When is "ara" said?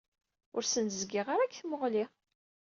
1.33-1.45